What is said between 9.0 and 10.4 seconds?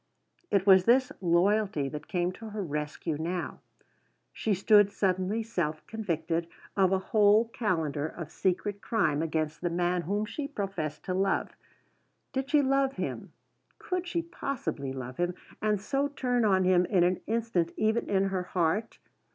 against the man whom